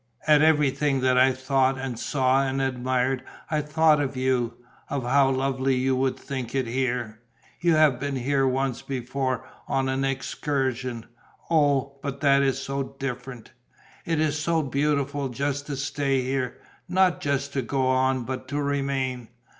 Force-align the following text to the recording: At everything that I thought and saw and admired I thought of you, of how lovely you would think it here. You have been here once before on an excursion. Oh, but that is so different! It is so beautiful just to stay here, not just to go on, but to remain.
At 0.25 0.41
everything 0.41 1.01
that 1.01 1.15
I 1.15 1.31
thought 1.31 1.77
and 1.77 1.99
saw 1.99 2.41
and 2.41 2.59
admired 2.59 3.21
I 3.51 3.61
thought 3.61 4.01
of 4.01 4.17
you, 4.17 4.55
of 4.89 5.03
how 5.03 5.29
lovely 5.29 5.75
you 5.75 5.95
would 5.95 6.17
think 6.17 6.55
it 6.55 6.65
here. 6.65 7.19
You 7.59 7.75
have 7.75 7.99
been 7.99 8.15
here 8.15 8.47
once 8.47 8.81
before 8.81 9.45
on 9.67 9.89
an 9.89 10.03
excursion. 10.03 11.05
Oh, 11.51 11.99
but 12.01 12.19
that 12.21 12.41
is 12.41 12.59
so 12.59 12.95
different! 12.97 13.51
It 14.03 14.19
is 14.19 14.39
so 14.39 14.63
beautiful 14.63 15.29
just 15.29 15.67
to 15.67 15.75
stay 15.75 16.23
here, 16.23 16.57
not 16.89 17.21
just 17.21 17.53
to 17.53 17.61
go 17.61 17.85
on, 17.85 18.23
but 18.23 18.47
to 18.47 18.59
remain. 18.59 19.27